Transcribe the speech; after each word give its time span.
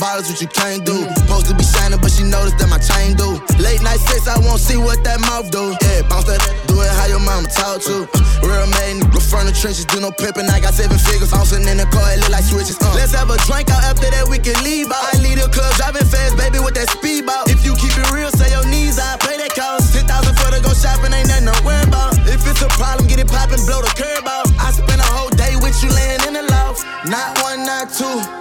bottles, 0.00 0.32
what 0.32 0.40
you 0.40 0.48
can't 0.48 0.82
do. 0.82 0.96
Supposed 1.20 1.46
to 1.52 1.54
be 1.54 1.62
shining, 1.62 2.00
but 2.00 2.10
she 2.10 2.24
noticed 2.24 2.56
that 2.58 2.72
my 2.72 2.80
chain 2.80 3.12
do. 3.14 3.36
Late 3.60 3.84
night 3.84 4.00
sex, 4.00 4.24
I 4.26 4.40
won't 4.40 4.58
see 4.58 4.80
what 4.80 5.04
that 5.04 5.20
mouth 5.20 5.52
do. 5.52 5.76
Yeah, 5.84 6.08
bounce 6.08 6.24
that, 6.26 6.40
do 6.64 6.80
it 6.80 6.88
how 6.96 7.06
your 7.06 7.20
mama 7.20 7.46
to. 7.52 8.08
Uh, 8.08 8.40
real 8.40 8.66
made 8.80 9.04
nigga 9.04 9.20
from 9.20 9.44
the 9.44 9.52
trenches, 9.52 9.84
do 9.84 10.00
no 10.00 10.10
pimping. 10.10 10.48
I 10.48 10.58
got 10.58 10.72
seven 10.72 10.96
figures, 10.96 11.30
bouncing 11.30 11.68
in 11.68 11.76
the 11.76 11.86
car, 11.92 12.08
it 12.16 12.24
look 12.24 12.32
like 12.32 12.48
switches. 12.48 12.80
Uh, 12.80 12.96
let's 12.96 13.12
have 13.12 13.28
a 13.28 13.36
drink 13.44 13.68
out 13.68 13.84
after 13.84 14.08
that, 14.08 14.24
we 14.26 14.40
can 14.40 14.56
leave 14.64 14.88
out. 14.88 15.04
I 15.12 15.20
leave 15.20 15.36
the 15.36 15.52
club, 15.52 15.68
driving 15.76 16.08
fast, 16.08 16.40
baby, 16.40 16.58
with 16.58 16.74
that 16.80 16.88
speedboat. 16.88 17.52
If 17.52 17.62
you 17.68 17.76
keep 17.76 17.92
it 17.92 18.08
real, 18.08 18.32
say 18.32 18.48
your 18.48 18.64
knees 18.72 18.96
I 18.96 19.20
pay 19.20 19.36
that 19.36 19.52
cost. 19.52 19.92
10,000 19.92 20.08
for 20.40 20.48
to 20.48 20.60
go 20.64 20.72
shopping, 20.72 21.12
ain't 21.12 21.28
nothing 21.28 21.52
to 21.52 21.56
worry 21.60 21.84
about. 21.84 22.16
If 22.24 22.40
it's 22.48 22.64
a 22.64 22.70
problem, 22.72 23.04
get 23.04 23.20
it 23.20 23.28
poppin', 23.28 23.60
blow 23.68 23.84
the 23.84 23.92
curb 23.92 24.24
out. 24.24 24.48
I 24.56 24.72
spend 24.72 25.04
a 25.04 25.10
whole 25.12 25.30
day 25.36 25.60
with 25.60 25.76
you 25.84 25.92
laying 25.92 26.24
in 26.24 26.34
the 26.40 26.44
loft. 26.48 26.88
Not 27.04 27.36
one, 27.44 27.68
not 27.68 27.92
two. 27.92 28.39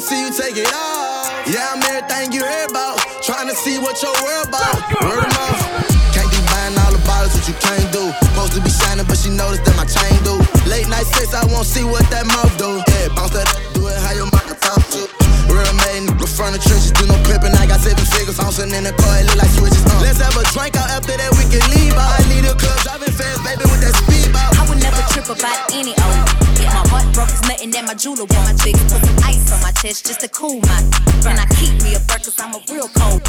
Wanna 0.00 0.16
see 0.16 0.24
you 0.24 0.32
take 0.32 0.56
it 0.56 0.72
off. 0.72 1.28
Yeah, 1.44 1.76
I'm 1.76 1.84
everything 1.84 2.32
you 2.32 2.40
heard 2.40 2.72
about. 2.72 2.96
Trying 3.20 3.52
to 3.52 3.54
see 3.54 3.76
what 3.76 4.00
your 4.00 4.16
world 4.24 4.48
about. 4.48 4.80
Word 4.96 5.28
of 5.28 5.32
mouth. 5.36 5.60
Can't 6.16 6.24
be 6.32 6.40
buying 6.48 6.72
all 6.80 6.96
the 6.96 7.02
bottles, 7.04 7.36
what 7.36 7.44
you 7.44 7.52
can't 7.60 7.84
do. 7.92 8.08
Supposed 8.32 8.56
to 8.56 8.64
be 8.64 8.72
shining, 8.72 9.04
but 9.04 9.20
she 9.20 9.28
noticed 9.28 9.68
that 9.68 9.76
my 9.76 9.84
chain 9.84 10.16
do. 10.24 10.40
Late 10.72 10.88
night 10.88 11.04
sex, 11.04 11.36
I 11.36 11.44
won't 11.52 11.68
see 11.68 11.84
what 11.84 12.08
that 12.08 12.24
mouth 12.32 12.48
do. 12.56 12.80
Yeah, 12.80 13.12
bounce 13.12 13.36
that, 13.36 13.44
do 13.76 13.92
it 13.92 13.96
how 14.00 14.16
your 14.16 14.24
mama 14.32 14.56
talk 14.56 14.80
to. 14.96 15.04
Real 15.52 15.68
made 15.84 16.08
nigga 16.08 16.24
from 16.32 16.56
the 16.56 16.60
trenches, 16.64 16.96
do 16.96 17.04
no 17.04 17.20
pimping. 17.28 17.52
I 17.60 17.68
got 17.68 17.84
seven 17.84 18.00
figures, 18.08 18.40
bouncing 18.40 18.72
in 18.72 18.88
the 18.88 18.96
car, 18.96 19.20
it 19.20 19.28
look 19.28 19.36
like 19.36 19.52
switches. 19.52 19.84
Uh. 19.84 20.00
Let's 20.00 20.16
have 20.24 20.32
a 20.32 20.48
drink 20.56 20.80
out 20.80 20.88
after 20.96 21.12
that, 21.12 21.28
we 21.36 21.44
can 21.52 21.60
leave 21.76 21.92
out. 21.92 22.16
I 22.16 22.24
need 22.24 22.48
a 22.48 22.56
club, 22.56 22.80
driving 22.88 23.12
fast, 23.12 23.44
baby, 23.44 23.68
with 23.68 23.84
that 23.84 23.92
speedboat. 24.00 24.48
I 24.56 24.64
would 24.64 24.80
never 24.80 25.04
trip 25.12 25.28
about 25.28 25.68
any 25.76 25.92
old. 26.00 26.49
Heart 26.90 27.14
broke, 27.14 27.30
it's 27.30 27.46
nothing 27.46 27.70
that 27.70 27.86
my 27.86 27.94
jeweler 27.94 28.26
want. 28.26 28.50
My 28.50 28.54
chick 28.58 28.74
put 28.90 28.98
some 28.98 29.22
ice 29.22 29.46
on 29.54 29.62
my 29.62 29.70
chest 29.78 30.06
just 30.10 30.20
to 30.20 30.28
cool 30.28 30.58
my. 30.66 30.82
And 31.22 31.38
I 31.38 31.46
keep 31.54 31.70
me 31.86 31.94
a 31.94 32.00
burk, 32.10 32.26
cause 32.26 32.34
I'm 32.42 32.50
a 32.54 32.60
real 32.66 32.90
cold. 32.98 33.22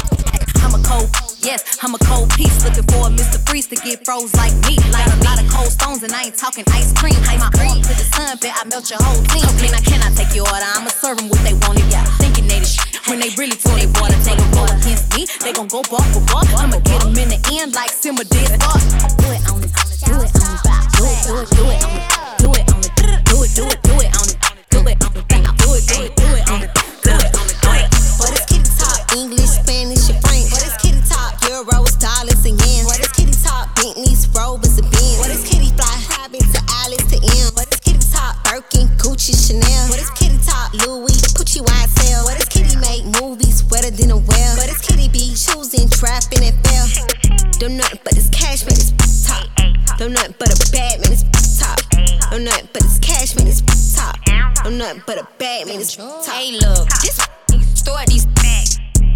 I'm 0.62 0.74
a 0.74 0.82
cold, 0.82 1.10
yes, 1.38 1.78
I'm 1.82 1.94
a 1.94 2.00
cold 2.02 2.30
piece. 2.34 2.64
Looking 2.66 2.86
for 2.90 3.06
a 3.06 3.10
Mr. 3.10 3.38
Freeze 3.46 3.66
to 3.70 3.76
get 3.76 4.04
froze 4.04 4.34
like 4.34 4.54
me. 4.66 4.78
Like 4.90 5.06
a 5.06 5.18
lot 5.22 5.38
of 5.38 5.46
cold 5.46 5.70
stones, 5.70 6.02
and 6.02 6.12
I 6.12 6.30
ain't 6.30 6.36
talking 6.38 6.64
ice 6.74 6.90
cream. 6.98 7.14
Hide 7.22 7.38
my 7.38 7.50
arm 7.62 7.78
to 7.82 7.92
the 7.94 8.06
sun, 8.14 8.34
bet 8.42 8.50
I 8.50 8.66
melt 8.66 8.90
your 8.90 8.98
whole 9.02 9.22
team. 9.30 9.46
Okay, 9.54 9.70
now 9.70 9.82
can 9.86 10.02
I 10.02 10.10
take 10.14 10.34
your 10.34 10.46
order? 10.50 10.66
I'ma 10.74 10.90
serve 10.90 11.18
them 11.18 11.28
what 11.30 11.42
they 11.46 11.54
wanted, 11.66 11.86
yeah. 11.86 12.02
Thinking 12.18 12.46
they 12.50 12.58
the 12.58 12.66
sh- 12.66 12.82
when 13.06 13.18
they 13.22 13.30
really 13.38 13.54
told 13.54 13.78
they 13.78 13.86
water. 13.98 14.18
Take 14.26 14.38
a 14.42 14.46
roll 14.58 14.70
against 14.70 15.06
me, 15.14 15.26
they 15.42 15.52
gon' 15.52 15.68
go 15.70 15.82
bar 15.86 16.02
for 16.14 16.22
bar. 16.30 16.41
Don't 50.02 50.14
nothing 50.14 50.34
but 50.36 50.50
a 50.50 50.72
bad 50.72 50.98
man, 50.98 51.10
this 51.14 51.60
top. 51.60 51.78
Don't 52.32 52.42
nothing 52.42 52.68
but 52.72 52.82
this 52.82 52.98
cash, 52.98 53.36
man, 53.36 53.46
this 53.46 53.62
top. 53.94 54.18
Don't 54.64 54.76
nothing 54.76 55.00
but 55.06 55.16
a 55.16 55.28
bad 55.38 55.68
man, 55.68 55.78
this 55.78 55.94
top. 55.94 56.26
Hey, 56.26 56.58
look, 56.58 56.88
this 57.06 57.22
store 57.78 58.02
these 58.08 58.26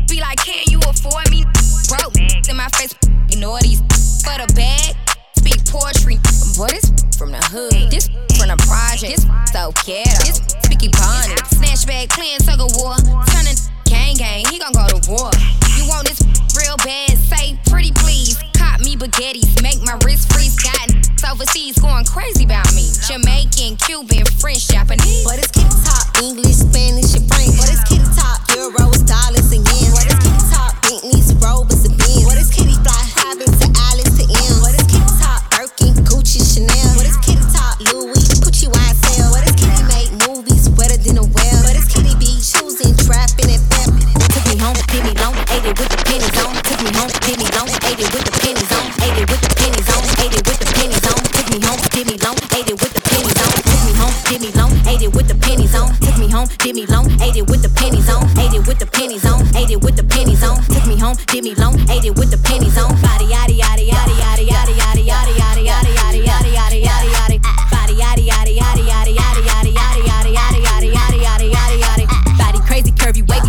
be 0.07 0.21
like, 0.21 0.39
can 0.39 0.63
you 0.69 0.79
afford 0.87 1.29
me? 1.33 1.43
Broke 1.91 2.15
in 2.15 2.57
my 2.57 2.69
face, 2.79 2.95
ignore 3.33 3.59
these 3.63 3.83
for 4.23 4.39
the 4.39 4.47
bag. 4.55 4.95
Speak 5.35 5.59
poetry, 5.67 6.23
boy, 6.55 6.71
this 6.71 6.87
from 7.19 7.33
the 7.33 7.43
hood, 7.51 7.91
this 7.91 8.07
from 8.39 8.47
the 8.47 8.59
project, 8.63 9.11
this 9.11 9.27
so 9.51 9.75
ghetto, 9.83 10.23
this 10.23 10.39
speaky 10.63 10.87
bonnet, 10.95 11.43
snatch 11.51 11.85
bag, 11.89 12.11
playing 12.11 12.39
tug 12.47 12.63
of 12.63 12.71
war, 12.79 12.95
turning 13.35 13.59
gang 13.91 14.15
gang, 14.15 14.47
he 14.55 14.61
gon' 14.63 14.71
go 14.71 14.87
to 14.87 15.03
war. 15.11 15.35
You 15.75 15.91
want 15.91 16.07
this 16.07 16.23
real 16.55 16.79
bad? 16.87 17.19
Say 17.19 17.59
pretty 17.67 17.91
please, 17.91 18.39
cop 18.77 18.85
me 18.85 18.97
baguettes, 18.97 19.63
make 19.63 19.81
my 19.83 19.99
wrist 20.05 20.33
freeze. 20.33 20.57
Got 20.57 21.31
overseas 21.33 21.79
going 21.79 22.05
crazy 22.05 22.45
about 22.45 22.73
me, 22.75 22.89
Jamaican, 23.09 23.77
Cuban, 23.77 24.25
French, 24.39 24.69
Japanese. 24.69 25.25
What 25.25 25.39
is 25.39 25.49
kitty 25.49 25.69
talk? 25.85 26.23
English, 26.23 26.57
Spanish, 26.57 27.15
and 27.15 27.27
French. 27.29 27.57
What 27.57 27.73
is 27.73 27.81
kitty 27.89 28.05
talk? 28.17 28.41
Euros, 28.53 29.01
dollars, 29.07 29.49
and 29.53 29.65
yen. 29.65 29.93
What 29.93 30.07
is 30.07 30.19
kitty 30.21 30.43
talk? 30.53 30.73
Bentleys, 30.83 31.35
Rovers, 31.41 31.86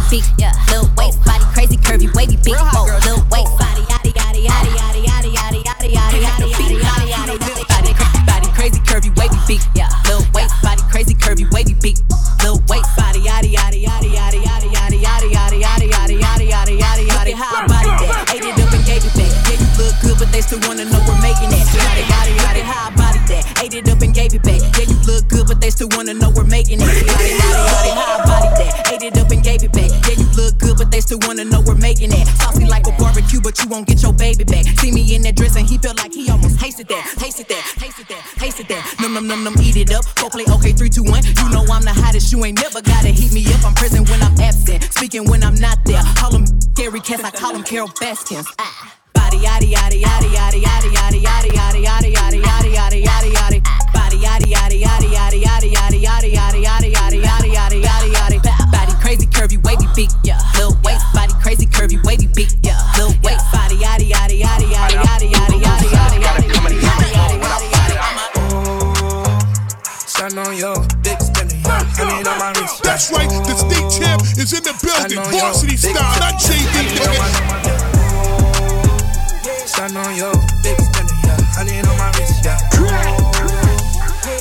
big, 0.09 0.23
yeah. 0.38 0.53
Little 0.68 0.90
waist, 0.97 1.23
body 1.25 1.44
crazy 1.53 1.78
curvy 1.78 2.13
wavy 2.16 2.38
big, 2.38 2.56
waist, 2.56 3.06
Num 39.02 39.14
num 39.14 39.28
num 39.28 39.44
num, 39.44 39.56
eat 39.62 39.78
it 39.78 39.92
up. 39.92 40.06
Go 40.16 40.30
play 40.30 40.46
okay, 40.48 40.72
three 40.72 40.90
two 40.90 41.03
one. 41.03 41.24
You 41.24 41.50
know 41.50 41.66
I'm 41.72 41.84
the 41.84 41.94
hottest. 41.94 42.31
You 42.31 42.44
ain't 42.46 42.59
never 42.62 42.81
gotta 42.81 43.09
heat 43.09 43.34
me 43.34 43.46
up. 43.53 43.64
I'm 43.66 43.74
present 43.74 44.09
when 44.09 44.22
I'm 44.22 44.36
absent, 44.40 44.84
speaking 44.94 45.25
when 45.30 45.44
I'm 45.44 45.56
not 45.56 45.84
there. 45.86 46.02
Call 46.16 46.31
them 46.31 46.46
scary 46.46 47.00
cats, 47.00 47.24
I 47.24 47.31
call 47.31 47.53
them 47.53 47.64
Carole 47.64 47.90
Baskins. 48.00 48.47
Ah. 48.59 48.94
Body 49.14 49.38
yaddy 49.38 49.73
yaddy 49.73 50.02
yaddy 50.02 50.29
yaddy 50.32 50.61
yaddy 50.61 50.88
yaddy 50.88 51.20
yaddy 51.22 51.84
yaddy 51.84 51.84
yaddy 51.84 52.14
yaddy 52.14 52.41
yaddy 52.44 52.72
yaddy 52.73 53.03
yaddy 53.03 53.32
yaddy. 53.34 53.59
Body 53.94 54.17
yaddy 54.17 54.53
yaddy 54.53 54.79
yaddy 54.82 55.09
yaddy 55.11 55.41
yaddy 55.44 55.70
yaddy 55.73 56.00
yaddy 56.06 56.61
yaddy 56.64 56.91
yaddy 56.94 57.22
yaddy 57.22 57.22
yaddy 57.22 57.82
yaddy 57.84 58.11
yaddy 58.14 58.40
yaddy. 58.40 58.72
Body 58.72 58.94
crazy 59.02 59.26
curvy 59.28 59.58
wavy 59.64 59.88
big, 59.96 60.09
yeah. 60.23 60.40
Lil 60.58 60.78
waist 60.84 61.06
body 61.14 61.34
crazy 61.41 61.66
curvy 61.66 62.03
wavy 62.06 62.28
big, 62.28 62.50
yeah. 62.64 62.79
Lil 62.97 63.11
waist 63.23 63.46
body 63.52 63.76
yaddy 63.76 64.09
yaddy 64.09 64.40
yaddy 64.41 64.67
yaddy 64.72 64.97
yaddy 65.03 65.29
yaddy 65.32 65.59
yaddy 65.61 65.77
That's 72.97 73.11
right, 73.11 73.29
the 73.29 73.53
state 73.53 73.85
champ 73.94 74.26
is 74.41 74.58
in 74.58 74.66
the 74.66 74.73
building. 74.82 75.22
Varsity 75.29 75.78
style, 75.78 75.94
not 76.17 76.34
JD, 76.41 76.97
nigga. 76.97 77.14
Stand 79.70 79.94
on 80.02 80.17
your 80.17 80.34
big 80.66 80.82
spinner, 80.82 81.14
yeah. 81.22 81.61
I 81.61 81.64
need 81.70 81.85
on 81.85 81.94
my 81.94 82.09
wrist, 82.17 82.41
yeah. 82.41 82.58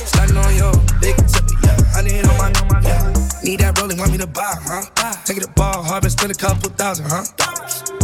Stand 0.09 0.33
on 0.41 0.55
your 0.57 0.73
big 0.97 1.13
tipper, 1.29 1.53
yeah. 1.61 1.77
I 1.93 2.01
need 2.01 2.25
on 2.25 2.33
my, 2.41 2.49
yeah. 2.81 3.13
Need 3.43 3.59
that 3.59 3.77
rolling, 3.77 3.99
want 3.99 4.11
me 4.11 4.17
to 4.17 4.25
buy, 4.25 4.57
huh? 4.57 5.13
Take 5.23 5.37
it 5.37 5.43
to 5.43 5.51
ball, 5.51 5.83
hard, 5.83 6.09
spend 6.09 6.31
a 6.31 6.33
couple 6.33 6.71
thousand, 6.71 7.05
huh? 7.13 7.29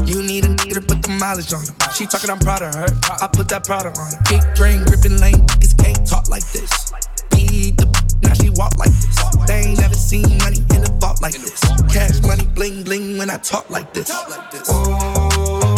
You 0.06 0.22
need 0.22 0.46
a 0.46 0.50
nigga 0.50 0.76
to 0.76 0.82
put 0.82 1.02
the 1.02 1.10
mileage 1.18 1.52
on 1.52 1.66
him. 1.66 1.74
She 1.98 2.06
talking, 2.06 2.30
I'm 2.30 2.38
proud 2.38 2.62
of 2.62 2.76
her. 2.76 2.86
I 3.10 3.26
put 3.26 3.50
that 3.50 3.66
Prada 3.66 3.90
on 3.90 4.06
her. 4.06 4.22
Big 4.30 4.46
drain, 4.54 4.86
gripping 4.86 5.18
lane, 5.18 5.42
niggas 5.58 5.74
can't 5.82 6.06
talk 6.08 6.30
like 6.30 6.46
this. 6.52 6.94
Beat 7.32 7.78
the 7.78 7.93
Now 8.24 8.34
she 8.34 8.50
walk 8.52 8.78
like 8.78 8.92
this. 8.92 9.18
They 9.48 9.62
ain't 9.62 9.80
never 9.80 9.96
seen 9.96 10.38
money 10.40 10.60
in 10.74 10.82
the 10.82 10.92
vault 11.00 11.22
like 11.22 11.34
this. 11.34 11.60
Cash 11.94 12.22
money 12.22 12.46
bling 12.56 12.84
bling 12.84 13.18
when 13.18 13.30
I 13.30 13.38
talk 13.38 13.70
like 13.70 13.94
this. 13.94 14.10
Oh, 14.12 15.76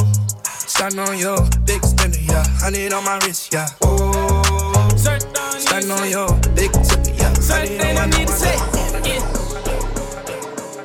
starting 0.47 0.99
on 0.99 1.17
your 1.17 1.37
big 1.65 1.83
spender, 1.83 2.19
yeah. 2.19 2.45
Hundred 2.59 2.93
on 2.93 3.03
my 3.03 3.17
wrist, 3.19 3.53
yeah. 3.53 3.67
Oh, 3.81 4.89
starting 5.57 5.91
on 5.91 6.09
your 6.09 6.29
big 6.55 6.71
tipper, 6.71 7.11
yeah. 7.17 7.33
Thing 7.33 7.97
I 7.97 8.05
need 8.05 8.27
to 8.27 8.33
say. 8.33 8.55
Yeah. 9.03 9.23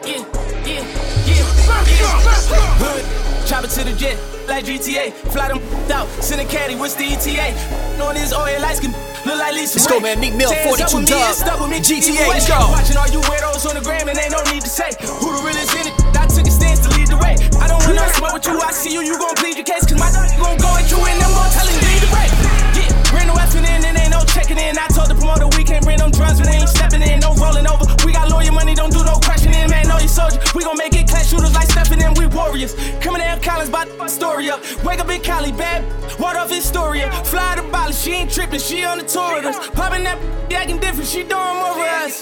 Yeah, 0.04 0.24
yeah, 0.66 0.84
yeah. 2.86 3.19
Chop 3.50 3.66
it 3.66 3.74
to 3.74 3.82
the 3.82 3.90
jet, 3.98 4.14
like 4.46 4.62
GTA. 4.62 5.10
Fly 5.34 5.50
them 5.50 5.58
out, 5.90 6.06
send 6.22 6.38
a 6.38 6.46
caddy, 6.46 6.78
what's 6.78 6.94
the 6.94 7.02
ETA? 7.02 7.50
Knowing 7.98 8.14
this 8.14 8.30
oil 8.30 8.46
lights 8.62 8.78
can 8.78 8.94
look 9.26 9.42
like 9.42 9.58
Lisa 9.58 9.82
Let's 9.82 9.90
go, 9.90 9.98
man. 9.98 10.22
Meek 10.22 10.38
Mill, 10.38 10.54
Chance 10.54 10.86
42 10.86 10.86
up 10.86 10.94
with 10.94 11.02
me, 11.02 11.10
Dub. 11.10 11.34
stuck 11.34 11.58
with 11.58 11.70
me. 11.74 11.82
GTA, 11.82 12.30
let's 12.30 12.46
go. 12.46 12.62
Watching 12.70 12.94
all 12.94 13.10
you 13.10 13.18
weirdos 13.26 13.66
on 13.66 13.74
the 13.74 13.82
gram, 13.82 14.06
and 14.06 14.14
ain't 14.14 14.30
no 14.30 14.38
need 14.54 14.62
to 14.62 14.70
say 14.70 14.94
who 15.02 15.34
the 15.34 15.42
realest 15.42 15.74
in 15.74 15.90
it. 15.90 15.94
I 16.14 16.30
took 16.30 16.46
a 16.46 16.54
stance 16.54 16.78
to 16.86 16.94
lead 16.94 17.10
the 17.10 17.18
way. 17.18 17.34
I 17.58 17.66
don't 17.66 17.82
want 17.82 17.98
no 17.98 18.06
smoke 18.14 18.38
with 18.38 18.46
you. 18.46 18.54
I 18.54 18.70
see 18.70 18.94
you, 18.94 19.02
you 19.02 19.18
gon' 19.18 19.34
plead 19.34 19.58
your 19.58 19.66
case, 19.66 19.82
cause 19.82 19.98
my 19.98 20.14
dog 20.14 20.30
gon' 20.38 20.54
go 20.62 20.70
at 20.78 20.86
you, 20.86 21.02
and 21.02 21.18
I'm 21.18 21.34
gon' 21.34 21.50
tell 21.50 21.66
him 21.66 21.74
lead 21.74 22.00
the 22.06 22.10
way. 22.14 22.26
Yeah, 22.78 22.86
bring 23.10 23.26
no 23.26 23.34
effing 23.34 23.66
in, 23.66 23.82
and 23.82 23.98
ain't 23.98 24.14
no 24.14 24.22
checking 24.30 24.62
in. 24.62 24.78
I 24.78 24.86
told 24.94 25.10
the 25.10 25.18
promoter 25.18 25.50
we 25.58 25.66
can't 25.66 25.82
bring 25.82 25.98
them 25.98 26.14
drums, 26.14 26.38
but 26.38 26.46
we 26.46 26.54
ain't 26.54 26.70
stepping 26.70 27.02
in, 27.02 27.18
no 27.18 27.34
rolling 27.34 27.66
over. 27.66 27.79
We 28.10 28.14
got 28.14 28.28
lawyer 28.28 28.50
money, 28.50 28.74
don't 28.74 28.92
do 28.92 29.04
no 29.04 29.20
crashing 29.22 29.54
in, 29.54 29.70
man. 29.70 29.86
Know 29.86 29.98
your 29.98 30.08
soldier. 30.08 30.40
We 30.56 30.64
gon' 30.64 30.76
make 30.76 30.96
it 30.96 31.06
clash 31.06 31.30
shooters 31.30 31.54
like 31.54 31.70
Stephen 31.70 32.02
and 32.02 32.18
we 32.18 32.26
warriors. 32.26 32.74
Coming 33.00 33.20
down 33.20 33.40
Collins, 33.40 33.70
to 33.70 33.86
fuck 33.86 34.08
story 34.08 34.50
up. 34.50 34.60
Wake 34.82 34.98
up 34.98 35.08
in 35.10 35.20
Cali, 35.20 35.52
bad, 35.52 35.84
water 36.18 36.40
off 36.40 36.50
Historia. 36.50 37.08
Fly 37.26 37.54
to 37.54 37.62
Bali, 37.70 37.92
she 37.92 38.10
ain't 38.10 38.32
tripping, 38.32 38.58
she 38.58 38.82
on 38.82 38.98
the 38.98 39.04
tour 39.04 39.36
with 39.36 39.44
us. 39.44 39.70
Popping 39.70 40.02
that, 40.02 40.18
acting 40.50 40.80
different, 40.80 41.08
she 41.08 41.22
doing 41.22 41.54
more 41.62 41.74
for 41.74 41.86
us. 42.02 42.20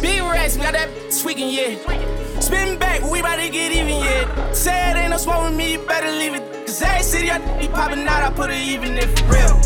Big 0.00 0.22
racks, 0.22 0.56
got 0.56 0.72
that 0.72 0.88
tweaking, 1.20 1.50
yeah. 1.50 2.40
Spin 2.40 2.78
back, 2.78 3.02
we 3.10 3.20
bout 3.20 3.36
to 3.36 3.50
get 3.50 3.70
even, 3.70 4.02
yeah. 4.02 4.52
Say 4.52 4.92
it 4.92 4.96
ain't 4.96 5.10
no 5.10 5.18
smoke 5.18 5.44
with 5.44 5.54
me, 5.54 5.72
you 5.72 5.78
better 5.80 6.10
leave 6.10 6.36
it. 6.36 6.66
Cause 6.66 6.80
every 6.80 7.02
city 7.02 7.30
I 7.30 7.36
be 7.60 7.68
popping 7.68 8.08
out, 8.08 8.22
I 8.22 8.30
put 8.30 8.48
it 8.48 8.66
even 8.66 8.96
if 8.96 9.12
real. 9.28 9.60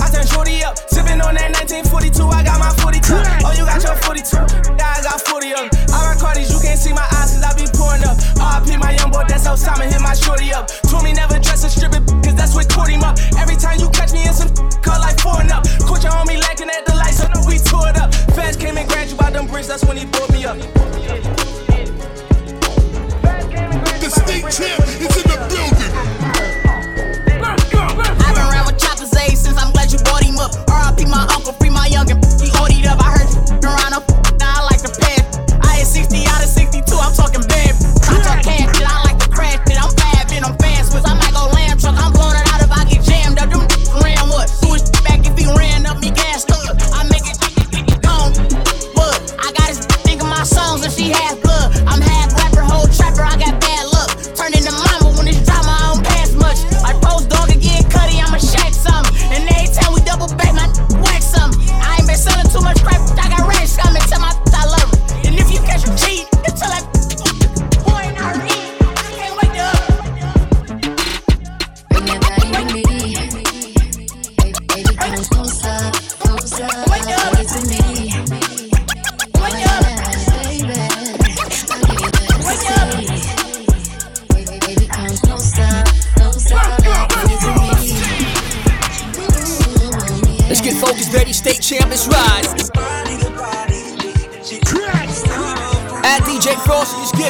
I 0.00 0.10
turn 0.10 0.26
shorty 0.26 0.64
up, 0.64 0.78
sipping 1.10 1.22
on 1.26 1.34
that 1.34 1.50
1942. 1.58 2.28
I 2.30 2.42
got 2.44 2.58
my 2.60 2.70
42. 2.78 3.14
Oh, 3.42 3.52
you 3.58 3.64
got 3.66 3.82
your 3.82 3.96
42. 3.96 4.36
Yeah, 4.78 4.94
I 4.94 5.02
got 5.02 5.20
40 5.20 5.52
of 5.52 5.58
them. 5.58 5.70
I 5.90 6.06
rock 6.06 6.18
Cardis, 6.22 6.50
you 6.50 6.60
can't 6.62 6.78
see 6.78 6.92
my 6.92 7.06
eyes 7.18 7.34
cause 7.34 7.42
I 7.42 7.52
be 7.54 7.66
pouring 7.74 8.04
up. 8.06 8.16
RP 8.38 8.78
my 8.78 8.94
young 8.94 9.10
boy, 9.10 9.24
that's 9.26 9.46
how 9.46 9.56
Simon 9.56 9.90
hit 9.90 10.00
my 10.00 10.14
shorty 10.14 10.52
up. 10.52 10.68
Told 10.86 11.04
me 11.04 11.12
never 11.12 11.38
dress 11.38 11.64
a 11.64 11.70
stripper, 11.70 12.00
cause 12.22 12.34
that's 12.34 12.54
what 12.54 12.68
caught 12.68 12.88
him 12.88 13.02
up. 13.02 13.18
Every 13.38 13.56
time 13.56 13.80
you 13.80 13.90
catch 13.90 14.12
me 14.12 14.26
in 14.26 14.34
some 14.34 14.50
call 14.84 15.00
like 15.00 15.18
four 15.20 15.40
and 15.40 15.50
up. 15.50 15.66
Caught 15.82 16.04
your 16.04 16.12
homie 16.12 16.38
lacking 16.38 16.70
at 16.70 16.86
the 16.86 16.94
lights, 16.94 17.18
so 17.18 17.26
no, 17.26 17.42
we 17.46 17.58
tore 17.58 17.88
it 17.90 17.98
up. 17.98 18.14
Fast 18.36 18.60
came 18.60 18.76
and 18.78 18.88
grabbed 18.88 19.10
you 19.10 19.16
by 19.16 19.30
them 19.30 19.46
bricks, 19.46 19.68
that's 19.68 19.84
when 19.84 19.96
he 19.96 20.06
pulled 20.06 20.30
me 20.32 20.44
up. 20.44 20.56
The 24.00 24.08
state 24.08 24.46
champ 24.54 24.80
is 24.86 25.16
in 25.16 25.26
the 25.28 25.36
building. 25.50 26.09
Up. 30.56 30.96
RIP 30.98 31.08
my 31.08 31.26
uncle, 31.34 31.52
free 31.52 31.70
my 31.70 31.88
youngin'. 31.88 32.18
He 32.40 32.50
OD'd 32.50 32.86
up. 32.86 33.00
I 33.00 33.18
heard 33.18 33.28
you 33.30 33.68
around 33.68 34.29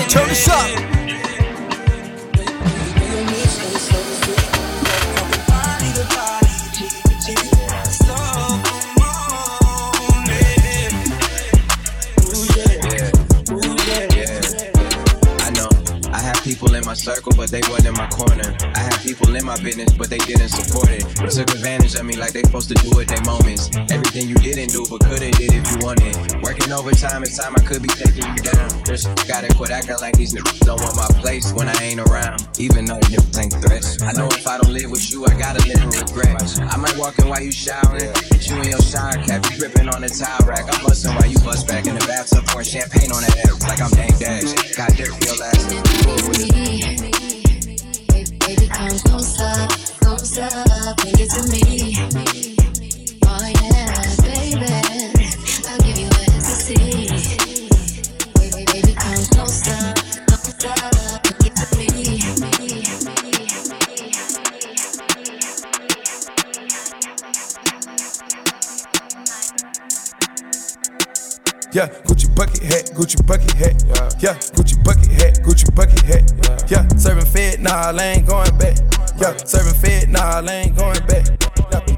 Turn 0.09 0.31
up. 0.49 0.50
But 20.01 20.09
they 20.09 20.19
didn't 20.25 20.49
support 20.49 20.89
it. 20.89 21.05
Took 21.29 21.53
advantage 21.53 21.95
of 21.95 22.07
me 22.09 22.17
like 22.17 22.33
they 22.33 22.43
supposed 22.43 22.73
to 22.73 22.75
do 22.81 22.89
at 23.01 23.07
their 23.07 23.21
moments. 23.29 23.69
Everything 23.93 24.33
you 24.33 24.35
didn't 24.41 24.73
do, 24.73 24.89
but 24.89 25.05
could've 25.05 25.37
did 25.37 25.53
if 25.53 25.65
you 25.69 25.77
wanted. 25.85 26.17
Working 26.41 26.73
overtime, 26.73 27.23
it's 27.23 27.37
time 27.37 27.53
I 27.53 27.61
could 27.61 27.83
be 27.83 27.93
taking 27.93 28.25
you 28.33 28.41
down. 28.41 28.73
Just 28.89 29.13
gotta 29.29 29.53
quit 29.55 29.71
acting 29.71 30.01
like 30.01 30.17
these 30.17 30.33
niggas 30.33 30.65
don't 30.65 30.81
want 30.81 30.97
my 30.97 31.07
place 31.21 31.53
when 31.53 31.69
I 31.69 31.77
ain't 31.85 32.01
around. 32.01 32.49
Even 32.59 32.87
though 32.87 32.99
niggas 33.13 33.37
ain't 33.37 33.53
threats. 33.61 34.01
I 34.01 34.13
know 34.13 34.27
if 34.33 34.49
I 34.49 34.57
don't 34.57 34.73
live 34.73 34.91
with 34.91 35.13
you, 35.13 35.27
I 35.27 35.37
gotta 35.37 35.61
live 35.69 35.85
in 35.85 35.91
regret. 35.93 36.41
I 36.73 36.77
might 36.81 36.97
walk 36.97 37.19
in 37.19 37.29
while 37.29 37.43
you 37.43 37.53
showering, 37.53 38.09
get 38.33 38.49
you 38.49 38.57
in 38.57 38.71
your 38.73 38.81
shower 38.81 39.21
cap, 39.21 39.45
you 39.53 39.59
gripping 39.61 39.91
on 39.91 40.01
the 40.01 40.09
towel 40.09 40.49
rack. 40.49 40.65
I'm 40.65 40.81
busting 40.83 41.13
while 41.13 41.29
you 41.29 41.39
bust 41.45 41.69
back 41.69 41.85
in 41.87 41.95
the 41.95 42.05
bathtub, 42.09 42.47
pouring 42.49 42.65
champagne 42.65 43.13
on 43.13 43.21
that 43.21 43.37
ass 43.45 43.61
like 43.69 43.81
I'm 43.85 43.93
Dame 43.93 44.17
Dash. 44.17 44.49
Got 44.81 44.97
dirt 44.97 45.13
for 45.13 45.29
your. 45.29 45.37
Baby, 48.11 48.37
baby, 48.41 48.67
come 48.69 48.99
closer, 48.99 49.90
closer. 50.21 50.49
Bring 51.01 51.17
it 51.17 51.31
to 51.33 51.43
me. 51.49 51.97
Oh 53.25 53.47
yeah, 53.61 53.89
baby, 54.21 54.69
I'll 55.67 55.81
give 55.81 55.99
you 55.99 56.09
ecstasy. 56.09 56.77
Baby, 58.35 58.65
baby, 58.71 58.93
come 58.95 59.25
closer, 59.33 59.95
closer. 60.29 60.77
Bring 61.25 61.41
it 61.47 61.55
to 61.57 61.65
me. 61.77 61.89
Yeah, 71.73 71.87
Gucci 72.05 72.27
bucket 72.35 72.63
hat, 72.65 72.91
Gucci 72.95 73.27
bucket 73.27 73.53
hat. 73.53 73.83
Yeah, 74.21 74.35
Gucci 74.55 74.77
bucket 74.85 75.13
hat, 75.13 75.41
Gucci 75.43 75.75
bucket 75.75 76.03
hat. 76.03 76.71
Yeah, 76.71 76.87
serving 76.99 77.25
fed, 77.25 77.61
nah, 77.63 77.93
I 77.97 78.03
ain't 78.03 78.27
going 78.27 78.59
back. 78.59 78.77
Yeah, 79.21 79.37
serving 79.45 79.75
fed, 79.75 80.09
nah, 80.09 80.41
I 80.41 80.51
ain't 80.51 80.77
going 80.77 80.99
back. 81.07 81.27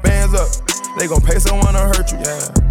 Bands 0.03 0.35
up, 0.35 0.49
they 0.97 1.07
gon' 1.07 1.21
pay 1.21 1.39
someone 1.39 1.73
to 1.73 1.79
hurt 1.79 2.11
you. 2.11 2.17
Yeah. 2.19 2.62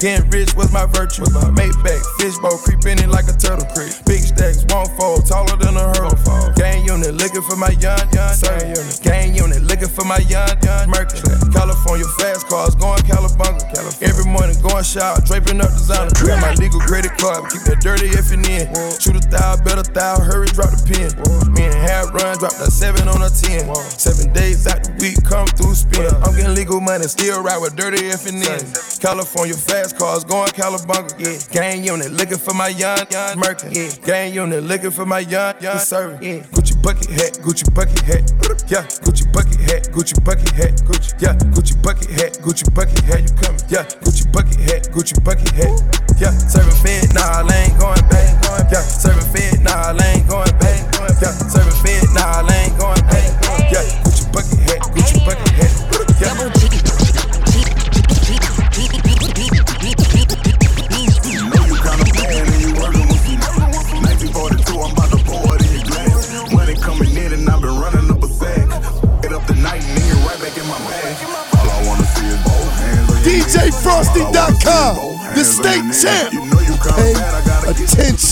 Getting 0.00 0.28
rich 0.30 0.54
was 0.54 0.72
my 0.72 0.86
virtue. 0.86 1.24
Maybach, 1.54 2.04
fishbowl, 2.18 2.58
creeping 2.58 2.98
in 2.98 3.10
like 3.10 3.28
a 3.28 3.36
turtle. 3.36 3.66
Creep. 3.74 3.94
Big 4.04 4.20
stacks, 4.20 4.64
won't 4.68 4.90
fold, 4.98 5.26
taller 5.26 5.56
than 5.56 5.76
a 5.76 5.86
hurdle. 5.94 6.52
Gang 6.56 6.84
unit, 6.84 7.14
looking 7.14 7.42
for 7.42 7.56
my 7.56 7.70
young, 7.80 8.02
young, 8.12 8.34
young 8.42 8.64
unit. 8.74 9.00
Gang 9.02 9.34
unit, 9.34 9.62
looking 9.62 9.88
for 9.88 10.04
my 10.04 10.18
young, 10.26 10.50
young 10.62 10.90
Mercury. 10.90 11.38
California 11.52 12.06
fast 12.18 12.48
cars, 12.48 12.74
going 12.74 13.00
Calabunga. 13.06 13.62
Every 14.02 14.26
morning, 14.26 14.56
going 14.60 14.84
shower, 14.84 15.20
draping 15.24 15.60
up 15.60 15.70
designer. 15.70 16.10
Got 16.20 16.40
my 16.42 16.52
legal 16.58 16.80
credit 16.80 17.16
card, 17.16 17.50
keep 17.50 17.62
that 17.70 17.80
dirty 17.80 18.10
if 18.12 18.28
you 18.34 18.38
in. 18.44 18.66
Shoot 18.98 19.16
a 19.16 19.22
thou, 19.30 19.56
bet 19.62 19.78
a 19.78 19.86
thou, 19.92 20.20
hurry, 20.20 20.48
drop 20.52 20.74
the 20.74 20.82
pin. 20.84 21.08
Me 21.54 21.64
and 21.64 21.74
Harry 21.74 22.10
run, 22.12 22.36
drop 22.38 22.52
the 22.58 22.68
seven 22.70 23.08
on 23.08 23.22
a 23.22 23.30
ten. 23.30 23.70
Seven 23.94 24.32
days 24.32 24.66
out 24.66 24.82
the 24.84 24.92
week, 24.98 25.22
come 25.24 25.46
through 25.54 25.74
spin. 25.74 26.10
I'm 26.26 26.34
getting 26.36 26.54
legal 26.54 26.80
money, 26.80 27.06
still 27.06 27.42
ride 27.42 27.58
with 27.58 27.76
dirty 27.76 28.10
F 28.10 28.26
and 28.26 28.42
N. 28.42 28.60
California 29.00 29.54
fast 29.54 29.83
cars, 29.92 30.24
going 30.24 30.50
Calabunga. 30.50 31.12
Yeah. 31.18 31.38
Gang 31.52 31.84
unit, 31.84 32.10
looking 32.12 32.38
for 32.38 32.54
my 32.54 32.68
young, 32.68 33.04
young 33.10 33.36
Merkin. 33.36 33.74
Yeah. 33.74 34.06
Gang 34.06 34.32
unit, 34.32 34.62
looking 34.62 34.90
for 34.90 35.04
my 35.04 35.20
young, 35.20 35.54
young 35.60 35.78
servant. 35.78 36.22
Yeah. 36.22 36.40
Gucci 36.54 36.80
bucket 36.82 37.10
hat, 37.10 37.32
Gucci 37.42 37.72
bucket 37.74 38.00
hat. 38.00 38.22
Yeah, 38.70 38.86
Gucci 39.04 39.30
bucket 39.32 39.60
hat, 39.60 39.82
Gucci 39.92 40.24
bucket 40.24 40.50
hat. 40.50 40.72
Gucci, 40.86 41.12
yeah, 41.20 41.34
Gucci 41.52 41.74
bucket 41.82 42.10
hat, 42.10 42.32
Gucci 42.40 42.74
bucket 42.74 43.04
hat. 43.04 43.20
You 43.22 43.34
coming? 43.36 43.60
Yeah, 43.68 43.84
Gucci 44.00 44.32
bucket 44.32 44.60
hat, 44.60 44.82
Gucci 44.90 45.22
bucket 45.24 45.50
hat. 45.50 45.72
Yeah, 46.18 46.30
serving 46.30 46.78
fed, 46.82 47.14
nah, 47.14 47.42
I 47.42 47.66
ain't 47.66 47.78
going 47.78 48.00
back. 48.08 48.30
Yeah, 48.72 48.80
serving 48.80 49.28
fed, 49.34 49.60
nah, 49.62 49.92
I 49.92 50.14
ain't 50.14 50.28
going 50.28 50.54
back. 50.58 50.80
Yeah, 51.20 51.32
serving 51.50 51.78
fed, 51.82 52.08
nah, 52.14 52.40
I 52.40 52.54
ain't 52.54 52.78
going 52.78 53.02
back. 53.10 53.28
Yeah, 53.72 53.84
Gucci 54.04 54.24
bucket 54.32 54.58
hat, 54.70 54.80
Gucci 54.94 55.18
bucket 55.26 55.48
hat. 55.58 55.63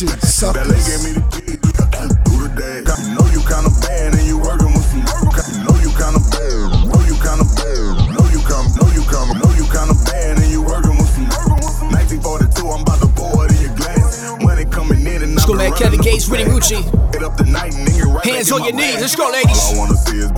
Get 0.06 0.18
attention, 0.18 0.52
Ballet 0.52 0.74
gave 0.74 0.82
suckers. 0.82 1.04
me 1.04 1.12
the 1.12 1.22
keys, 1.30 1.58
we 1.62 1.70
got 1.72 1.92
to 1.92 2.06
do 2.26 2.34
the 2.42 2.48
dash. 2.58 2.98
You 3.02 3.14
know 3.14 3.26
you 3.30 3.40
kinda 3.46 3.70
bad 3.82 4.14
and 4.18 4.26
you 4.26 4.38
working 4.38 4.72
with 4.74 4.86
some. 4.90 5.04
You 5.52 5.62
know 5.62 5.76
you 5.78 5.90
kinda 5.94 6.20
bad. 6.32 6.62
Know 6.90 7.00
you 7.06 7.16
kinda 7.22 7.46
bad. 7.46 7.86
Know 8.10 8.26
you 8.34 8.40
kinda. 8.42 8.66
Know 8.78 8.88
you 8.90 9.02
kinda. 9.06 9.34
Know 9.38 9.50
you 9.54 9.64
kinda 9.70 9.94
bad 10.06 10.38
and 10.42 10.50
you 10.50 10.62
working 10.62 10.96
with 10.98 11.10
some. 11.14 11.28
1942, 11.92 12.70
I'm 12.70 12.82
about 12.82 13.00
to 13.00 13.08
pour 13.14 13.46
it 13.46 13.52
in 13.52 13.60
your 13.62 13.74
glass. 13.78 14.18
Money 14.40 14.64
coming 14.66 15.06
in 15.06 15.22
and 15.22 15.34
Let's 15.34 15.46
go, 15.46 15.54
man. 15.54 15.72
Kevin 15.74 16.00
Gates, 16.00 16.26
up 16.26 16.30
a 16.30 16.32
Riddy 16.34 16.44
sack. 16.44 16.52
Gucci. 16.52 17.12
Get 17.12 17.22
up 17.22 17.36
the 17.36 17.44
night 17.44 17.74
and 17.74 17.86
right 18.14 18.24
Hands 18.26 18.50
on 18.52 18.64
your 18.64 18.74
knees. 18.74 19.00
Let's 19.00 19.14
go, 19.14 19.30
ladies. 19.30 19.58
All 19.58 19.74
I 19.74 19.78
wanna 19.78 19.96
see 19.96 20.18
is 20.18 20.30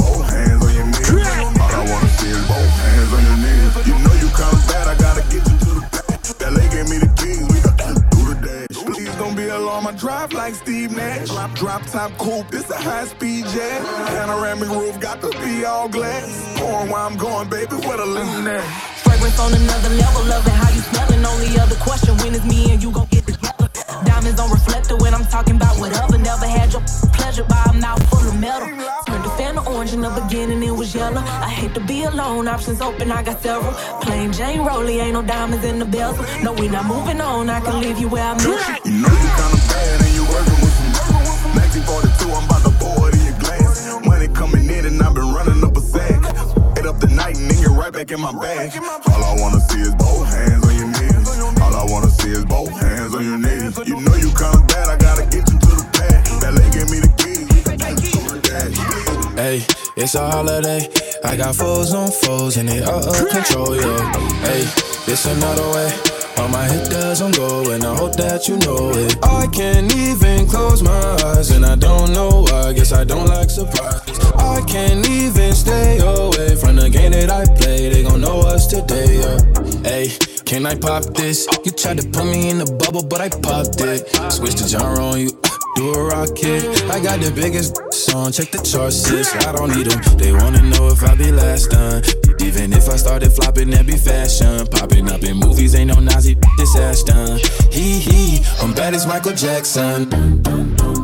Drop, 11.52 11.84
top 11.86 12.10
coupe, 12.16 12.52
It's 12.52 12.70
a 12.70 12.76
high 12.76 13.04
speed 13.04 13.44
jet. 13.46 13.82
Panoramic 14.08 14.68
roof, 14.70 14.98
got 14.98 15.20
to 15.20 15.30
be 15.44 15.64
all 15.64 15.88
glass. 15.88 16.58
Pouring 16.58 16.90
where 16.90 17.00
I'm 17.00 17.16
going, 17.16 17.48
baby, 17.48 17.76
where 17.86 17.98
the 17.98 18.06
lean 18.06 18.46
at? 18.48 18.64
Fragrance 19.04 19.38
on 19.38 19.52
another 19.52 19.90
level, 19.90 20.24
loving 20.24 20.52
how 20.52 20.70
you 20.70 20.80
smelling. 20.80 21.24
Only 21.24 21.58
other 21.60 21.76
question, 21.76 22.16
when 22.18 22.34
it's 22.34 22.44
me 22.44 22.72
and 22.72 22.82
you 22.82 22.90
gon' 22.90 23.06
get 23.10 23.26
together. 23.26 23.68
Diamonds 24.04 24.40
on 24.40 24.50
reflector 24.50 24.96
when 24.96 25.14
I'm 25.14 25.24
talking 25.26 25.56
about 25.56 25.78
whatever. 25.78 26.18
Never 26.18 26.46
had 26.46 26.72
your 26.72 26.82
pleasure, 27.12 27.44
but 27.44 27.58
I'm 27.68 27.78
now 27.78 27.96
full 28.10 28.26
of 28.26 28.40
metal. 28.40 28.68
Turned 29.06 29.24
the 29.24 29.30
fan 29.36 29.54
to 29.54 29.62
orange 29.70 29.92
in 29.92 30.00
the 30.00 30.10
beginning, 30.10 30.62
it 30.62 30.72
was 30.72 30.94
yellow. 30.94 31.20
I 31.20 31.50
hate 31.50 31.74
to 31.74 31.80
be 31.80 32.04
alone, 32.04 32.48
options 32.48 32.80
open, 32.80 33.12
I 33.12 33.22
got 33.22 33.40
several. 33.40 33.72
Plain 34.00 34.32
Jane 34.32 34.60
Rollie, 34.60 35.00
ain't 35.00 35.12
no 35.12 35.22
diamonds 35.22 35.64
in 35.64 35.78
the 35.78 35.84
bezel. 35.84 36.24
No, 36.42 36.52
we 36.52 36.68
not 36.68 36.86
moving 36.86 37.20
on, 37.20 37.48
I 37.48 37.60
can 37.60 37.80
leave 37.80 37.98
you 37.98 38.08
where 38.08 38.24
I 38.24 38.34
met 38.34 38.44
you. 38.84 38.92
You 38.92 39.02
know 39.02 39.08
you 39.08 39.30
kinda 39.38 39.63
in 48.14 48.20
my 48.20 48.32
bag. 48.32 48.70
All 49.10 49.24
I 49.24 49.40
wanna 49.40 49.60
see 49.60 49.80
is 49.80 49.94
both 49.96 50.26
hands 50.28 50.64
on 50.64 50.74
your 50.76 50.86
knees. 50.86 51.28
All 51.60 51.74
I 51.74 51.84
wanna 51.90 52.10
see 52.10 52.30
is 52.30 52.44
both 52.44 52.70
hands 52.70 53.14
on 53.14 53.24
your 53.24 53.38
knees. 53.38 53.76
You 53.86 54.00
know 54.00 54.14
you 54.14 54.30
kinda 54.30 54.62
bad, 54.68 54.88
I 54.88 54.96
gotta 54.96 55.24
get 55.24 55.50
you 55.50 55.58
to 55.58 55.72
the 55.80 55.86
bag. 55.98 56.22
Ballet 56.40 56.70
gave 56.70 56.90
me 56.90 57.00
the 57.00 57.10
keys. 57.18 57.48
Hey, 59.36 59.66
it's 59.96 60.14
a 60.14 60.30
holiday. 60.30 60.88
I 61.24 61.36
got 61.36 61.56
foes 61.56 61.92
on 61.92 62.10
foes 62.10 62.56
and 62.56 62.68
they 62.68 62.82
out 62.84 63.04
of 63.04 63.28
control, 63.28 63.74
yo. 63.74 63.96
Hey, 64.46 64.62
it's 65.10 65.26
another 65.26 65.68
way. 65.74 66.23
All 66.44 66.50
my 66.50 66.64
hit 66.64 66.90
doesn't 66.90 67.36
go, 67.36 67.72
and 67.72 67.82
I 67.82 67.96
hope 67.96 68.16
that 68.16 68.48
you 68.48 68.58
know 68.58 68.90
it. 68.90 69.16
I 69.24 69.46
can't 69.46 69.90
even 69.96 70.46
close 70.46 70.82
my 70.82 70.92
eyes, 71.24 71.50
and 71.50 71.64
I 71.64 71.74
don't 71.74 72.12
know 72.12 72.44
why. 72.44 72.74
Guess 72.74 72.92
I 72.92 73.02
don't 73.02 73.28
like 73.28 73.48
surprises. 73.48 74.20
I 74.36 74.60
can't 74.68 75.08
even 75.08 75.54
stay 75.54 75.96
away 76.00 76.54
from 76.56 76.76
the 76.76 76.90
game 76.90 77.12
that 77.12 77.30
I 77.30 77.46
play. 77.56 77.88
They 77.88 78.02
gon' 78.02 78.20
know 78.20 78.40
us 78.40 78.66
today, 78.66 79.24
yeah. 79.24 79.40
Hey, 79.88 80.12
can 80.44 80.66
I 80.66 80.74
pop 80.74 81.04
this? 81.16 81.48
You 81.64 81.72
tried 81.72 81.96
to 82.02 82.06
put 82.10 82.26
me 82.26 82.50
in 82.50 82.58
the 82.58 82.66
bubble, 82.66 83.02
but 83.02 83.22
I 83.22 83.30
popped 83.30 83.80
it. 83.80 84.04
Switch 84.30 84.56
the 84.60 84.68
genre 84.68 85.02
on 85.02 85.20
you. 85.20 85.30
Do 85.76 85.94
a 85.94 86.04
rocket. 86.04 86.68
I 86.92 87.00
got 87.00 87.20
the 87.24 87.32
biggest 87.34 87.80
song. 87.90 88.32
Check 88.32 88.50
the 88.50 88.58
charts, 88.58 88.96
sis. 88.96 89.34
I 89.46 89.52
don't 89.52 89.74
need 89.74 89.86
them. 89.86 90.18
They 90.18 90.32
wanna 90.32 90.60
know 90.60 90.88
if 90.88 91.02
I 91.02 91.14
be 91.14 91.32
last 91.32 91.70
done. 91.70 92.02
Even 92.44 92.74
if 92.74 92.90
I 92.90 92.96
started 92.96 93.32
flopping, 93.32 93.70
that 93.70 93.86
be 93.86 93.96
fashion. 93.96 94.66
Popping 94.66 95.10
up 95.10 95.22
in 95.22 95.38
movies, 95.38 95.74
ain't 95.74 95.88
no 95.88 95.98
Nazi. 95.98 96.36
This 96.58 96.76
ass 96.76 97.02
done. 97.02 97.40
Hee 97.72 97.98
hee. 97.98 98.44
I'm 98.60 98.74
bad 98.74 98.94
as 98.94 99.06
Michael 99.06 99.32
Jackson. 99.32 100.12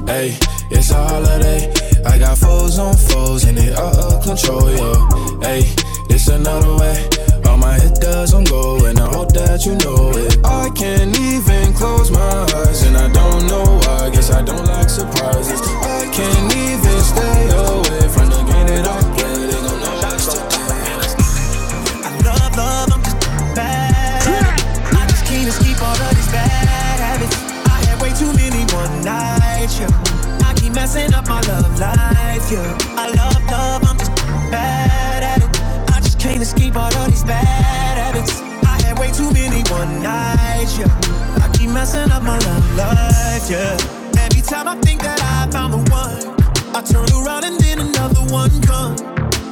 Hey, 0.07 0.37
it's 0.71 0.91
a 0.91 1.01
holiday. 1.01 1.73
I 2.05 2.19
got 2.19 2.37
foes 2.37 2.79
on 2.79 2.95
foes, 2.95 3.45
and 3.45 3.57
they 3.57 3.73
out 3.73 3.97
of 3.97 4.23
control, 4.23 4.71
yo. 4.71 4.93
Hey, 5.41 5.65
it's 6.11 6.29
another 6.29 6.77
way. 6.77 7.09
All 7.47 7.57
my 7.57 7.75
hit 7.75 7.95
doesn't 8.01 8.49
go, 8.49 8.85
and 8.85 9.01
I 9.01 9.09
hope 9.09 9.33
that 9.33 9.65
you 9.65 9.75
know 9.81 10.13
it. 10.13 10.37
I 10.45 10.69
can't 10.71 11.19
even 11.19 11.73
close 11.73 12.11
my 12.11 12.33
eyes, 12.61 12.83
and 12.83 12.97
I 12.97 13.09
don't 13.13 13.47
know 13.49 13.65
why. 13.85 14.11
Guess 14.11 14.31
I 14.31 14.43
don't 14.43 14.67
like 14.67 14.91
surprises. 14.91 15.61
I 15.65 16.05
can't 16.13 16.53
even 16.55 17.01
stay 17.01 17.41
away 17.49 18.09
from 18.13 18.29
the 18.29 18.43
game 18.45 18.67
that 18.69 18.87
I 18.87 19.10
yeah. 32.50 32.78
I 32.97 33.09
love, 33.14 33.45
love, 33.47 33.85
I'm 33.88 33.99
just 33.99 34.14
bad 34.50 35.23
at 35.23 35.38
it. 35.38 35.92
I 35.95 36.00
just 36.00 36.19
can't 36.19 36.42
escape 36.42 36.76
all 36.76 36.92
of 36.95 37.11
these 37.11 37.25
bad 37.25 37.97
habits. 37.97 38.40
I 38.40 38.83
had 38.83 38.99
way 38.99 39.12
too 39.12 39.30
many 39.33 39.62
one 39.71 40.02
nights, 40.02 40.78
yeah. 40.78 40.90
I 41.42 41.50
keep 41.57 41.71
messing 41.71 42.11
up 42.11 42.23
my 42.23 42.38
love 42.38 42.76
life, 42.76 43.49
yeah. 43.50 43.76
Every 44.19 44.42
time 44.42 44.66
I 44.69 44.76
think 44.80 45.02
that 45.02 45.21
I 45.23 45.50
found 45.50 45.73
the 45.75 45.83
one, 45.90 46.19
I 46.75 46.83
turn 46.83 47.07
around 47.23 47.45
and 47.45 47.59
then 47.61 47.78
another 47.78 48.23
one 48.33 48.50
come. 48.62 48.97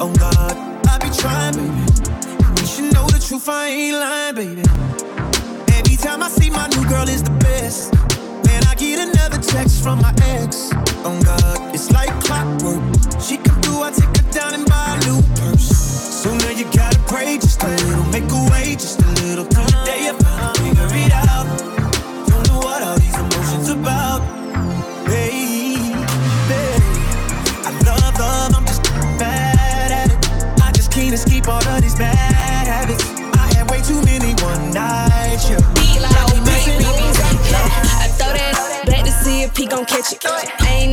Oh 0.01 0.13
God, 0.19 0.53
I 0.89 0.99
be 0.99 1.11
trying, 1.17 1.55
baby. 1.55 2.61
You 2.61 2.67
should 2.67 2.93
know 2.95 3.07
the 3.07 3.23
truth, 3.25 3.49
I 3.49 3.69
ain't 3.69 3.97
lying, 3.97 4.35
baby. 4.35 4.63
Every 5.79 5.97
time 5.97 6.23
I 6.23 6.29
see 6.29 6.51
my 6.51 6.67
new 6.69 6.85
girl 6.89 7.09
is 7.09 7.23
the 7.23 7.31
best. 7.39 7.95
Get 8.79 9.01
another 9.01 9.39
text 9.39 9.83
from 9.83 9.99
my 10.01 10.15
ex. 10.23 10.71
Oh 11.05 11.21
God, 11.25 11.75
it's 11.75 11.91
like 11.91 12.11
clockwork. 12.23 12.81
She 13.21 13.37
come 13.39 13.61
through, 13.61 13.83
I 13.83 13.91
take 13.91 14.17
her 14.17 14.31
down 14.31 14.55
and 14.55 14.65
buy 14.67 14.97
a 14.97 15.05
new 15.05 15.21
purse. 15.35 15.69
So 16.23 16.33
now 16.37 16.51
you 16.51 16.65
gotta 16.71 16.99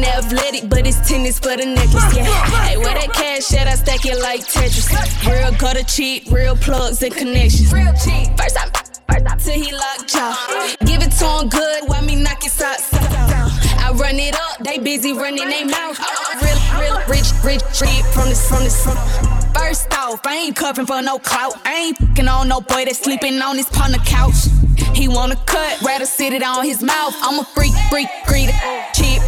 Athletic, 0.05 0.69
but 0.69 0.85
it's 0.85 1.07
tennis 1.07 1.39
for 1.39 1.57
the 1.57 1.65
necklace, 1.65 2.15
yeah. 2.15 2.25
Hey, 2.65 2.77
where 2.77 2.93
that 2.93 3.11
cash 3.13 3.53
at? 3.53 3.67
I 3.67 3.75
stack 3.75 4.05
it 4.05 4.19
like 4.21 4.41
Tetris. 4.41 4.89
Real 5.25 5.51
gutter 5.57 5.83
cheat, 5.83 6.27
real 6.31 6.55
plugs 6.55 7.01
and 7.01 7.13
connections. 7.13 7.73
Real 7.73 7.93
cheat. 8.03 8.29
First 8.37 8.57
I, 8.57 8.69
first 8.69 8.95
till 9.45 9.53
he 9.53 9.71
locked 9.71 10.07
jaw. 10.07 10.75
Give 10.85 11.01
it 11.01 11.11
to 11.11 11.25
him 11.25 11.49
good, 11.49 11.87
while 11.87 12.03
me 12.03 12.15
knock 12.15 12.43
his 12.43 12.53
socks. 12.53 12.89
I 12.93 13.91
run 13.95 14.19
it 14.19 14.35
up, 14.35 14.57
they 14.63 14.79
busy 14.79 15.13
running 15.13 15.49
they 15.49 15.63
mouth. 15.63 15.99
Real, 16.41 16.59
real, 16.79 16.97
rich, 17.07 17.29
rich, 17.43 17.61
rich 17.81 18.05
from 18.13 18.29
this, 18.29 18.47
from 18.49 18.63
this, 18.63 18.83
from. 18.83 18.97
First 19.53 19.93
off, 19.93 20.25
I 20.25 20.35
ain't 20.35 20.55
covering 20.55 20.87
for 20.87 21.01
no 21.01 21.19
clout. 21.19 21.53
I 21.65 21.87
ain't 21.87 21.97
fucking 21.97 22.27
on 22.27 22.47
no 22.47 22.61
boy 22.61 22.85
that's 22.85 22.99
sleeping 22.99 23.41
on 23.41 23.57
his 23.57 23.67
partner 23.67 23.99
couch. 23.99 24.47
He 24.93 25.07
wanna 25.07 25.35
cut, 25.45 25.81
rather 25.81 26.05
sit 26.05 26.33
it 26.33 26.43
on 26.43 26.65
his 26.65 26.81
mouth. 26.81 27.13
I'm 27.21 27.39
a 27.39 27.43
freak, 27.43 27.73
freak, 27.89 28.07
greedy. 28.27 28.53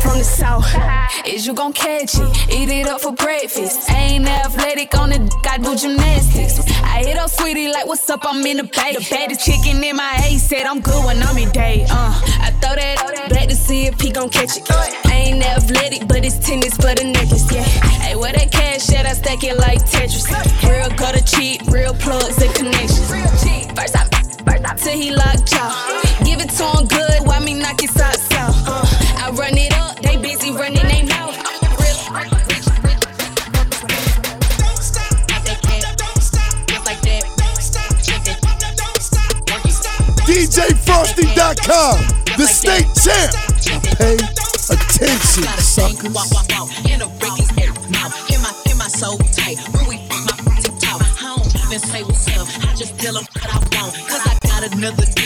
From 0.08 0.20
the 0.20 0.24
south. 0.24 1.28
Is 1.28 1.46
you 1.46 1.54
gon' 1.54 1.74
catch 1.74 2.16
it? 2.16 2.50
Eat 2.50 2.70
it 2.70 2.88
up 2.88 3.02
for 3.02 3.12
breakfast. 3.12 3.90
Ain't 3.92 4.26
athletic 4.26 4.98
on 4.98 5.10
the 5.10 5.20
dick, 5.20 5.48
I 5.52 5.58
do 5.58 5.76
gymnastics. 5.76 6.60
I 6.82 7.04
hit 7.04 7.18
up 7.18 7.30
sweetie 7.30 7.68
like, 7.68 7.86
what's 7.86 8.10
up? 8.10 8.22
I'm 8.24 8.46
in 8.46 8.58
the 8.58 8.64
bay. 8.64 8.96
The 8.96 9.06
baddest 9.10 9.44
chicken 9.44 9.84
in 9.84 9.98
my 9.98 10.16
A 10.24 10.38
said 10.38 10.66
I'm 10.66 10.80
good 10.80 11.04
when 11.06 11.22
I'm 11.22 11.38
in 11.38 11.50
day. 11.52 11.86
Uh, 11.90 12.14
I 12.40 12.52
throw 12.62 12.76
that 12.76 13.28
back 13.30 13.50
to 13.50 13.56
see 13.56 13.88
if 13.88 14.00
he 14.00 14.10
gon' 14.12 14.30
catch 14.30 14.56
it. 14.56 14.64
Ain't 15.12 15.44
athletic, 15.44 16.08
but 16.08 16.24
it's 16.24 16.40
tennis 16.40 16.76
for 16.76 16.96
the 16.96 17.04
necklace. 17.04 17.52
Yeah. 17.52 17.64
Hey, 18.00 18.16
where 18.16 18.32
that 18.32 18.50
cash 18.50 18.90
at? 18.94 19.06
I 19.06 19.12
stack 19.12 19.44
it 19.44 19.58
like 19.58 19.80
Tetris. 19.80 20.32
Real 20.64 20.90
gutter 20.96 21.20
cheat, 21.20 21.68
real 21.68 21.94
plugs 21.94 22.42
and 22.42 22.54
connections. 22.56 23.10
First 23.76 23.96
I, 23.98 24.06
first 24.48 24.66
I 24.66 24.74
till 24.78 24.98
he 24.98 25.12
locked 25.12 25.52
y'all. 25.52 25.76
Give 26.24 26.40
it 26.40 26.50
to 26.56 26.66
him 26.80 26.88
good, 26.88 27.28
why 27.28 27.40
me 27.40 27.56
knock 27.56 27.82
his 27.82 27.92
socks 27.92 28.32
out? 28.32 28.56
Uh, 28.66 28.86
I 29.20 29.32
run 29.32 29.58
it 29.58 29.77
DJFrosty.com, 41.68 42.00
the 42.38 42.48
state 42.48 42.88
champ. 42.96 43.84
Pay 43.98 44.16
attention, 44.72 45.44
suckers. 45.60 46.16
In 46.90 47.02
a 47.02 47.08
Ricky's 47.20 47.52
mouth, 47.92 48.32
in 48.32 48.42
my 48.42 48.54
in 48.72 48.78
my 48.78 48.88
soul 48.88 49.18
tight. 49.34 49.58
When 49.74 49.88
we 49.88 49.98
my 50.10 50.62
talk, 50.80 51.02
I 51.22 51.36
don't 51.36 51.56
even 51.56 51.80
say 51.80 52.04
what's 52.04 52.28
up. 52.38 52.48
I 52.64 52.76
just 52.76 52.98
tell 53.00 53.14
them 53.14 53.26
what 53.34 53.50
I 53.54 53.60
want. 53.60 53.94
Cause 54.08 54.22
I 54.26 54.38
got 54.48 54.74
another 54.74 55.17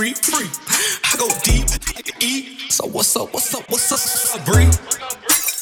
free, 0.00 0.14
free. 0.14 0.48
I 1.04 1.16
go 1.18 1.28
deep, 1.44 1.66
eat. 2.20 2.72
So 2.72 2.86
what's 2.86 3.14
up, 3.16 3.34
what's 3.34 3.54
up, 3.54 3.68
what's 3.68 3.92
up, 3.92 3.98
what's 3.98 4.34
up, 4.34 4.46
Bree? 4.46 4.64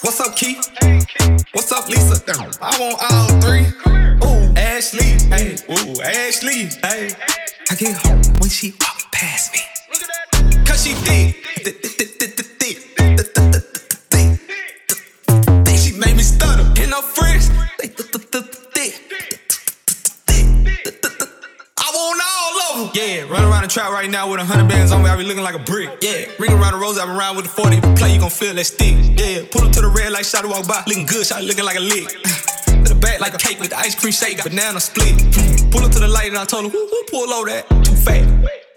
What's 0.03 0.21
up, 0.21 0.37
Keith? 0.37 0.65
What's 1.53 1.73
up, 1.73 1.89
Lisa? 1.89 2.23
I 2.63 2.79
want 2.79 3.03
all 3.11 3.41
three. 3.41 3.67
Ooh, 4.25 4.55
Ashley, 4.57 5.19
hey, 5.35 5.57
ooh, 5.69 6.01
Ashley, 6.03 6.69
hey. 6.87 7.11
I 7.69 7.75
get 7.75 7.97
home 7.97 8.23
when 8.39 8.49
she 8.49 8.75
the 23.69 23.75
trap 23.75 23.93
right 23.93 24.09
now 24.09 24.31
with 24.31 24.41
a 24.41 24.45
hundred 24.45 24.69
bands 24.69 24.93
on 24.93 25.03
me. 25.03 25.11
I 25.11 25.17
be 25.17 25.25
looking 25.25 25.43
like 25.43 25.55
a 25.55 25.59
brick. 25.59 25.91
Yeah, 26.01 26.25
ring 26.39 26.53
around 26.53 26.73
the 26.73 26.79
rose. 26.79 26.99
I 26.99 27.05
been 27.05 27.17
around 27.17 27.37
with 27.37 27.45
the 27.45 27.53
40. 27.53 27.81
Play, 27.97 28.15
you 28.15 28.21
gon' 28.21 28.31
feel 28.31 28.55
that 28.55 28.65
stick. 28.65 28.97
Yeah, 29.19 29.45
pull 29.51 29.63
up 29.63 29.73
to 29.73 29.81
the 29.81 29.89
red 29.89 30.13
light, 30.13 30.25
shot 30.25 30.47
walk 30.47 30.67
by. 30.67 30.83
Looking 30.87 31.07
good, 31.07 31.27
shot 31.27 31.45
looking 31.45 31.65
like 31.65 31.77
a 31.77 31.85
lick. 31.85 32.09
To 32.79 32.95
the 32.95 33.01
back 33.01 33.19
like 33.19 33.35
a 33.35 33.39
cake 33.39 33.59
with 33.59 33.71
the 33.71 33.77
ice 33.77 33.99
cream 33.99 34.13
shake, 34.13 34.41
banana 34.41 34.79
split. 34.79 35.19
Pull 35.73 35.83
up 35.83 35.91
to 35.91 35.99
the 35.99 36.07
light 36.07 36.29
and 36.29 36.39
I 36.39 36.45
told 36.45 36.65
her, 36.65 36.71
who, 36.71 36.79
who 36.79 37.03
pull 37.11 37.29
over 37.35 37.51
that? 37.51 37.69
Too 37.85 37.97
fat. 37.97 38.23